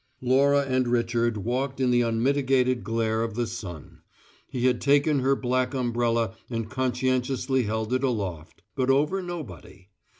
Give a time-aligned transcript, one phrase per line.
[0.19, 4.01] Laura and Richard walked in the unmitigated glare of the sun;
[4.47, 9.89] he had taken her black umbrella and conscientiously held it aloft, but over nobody.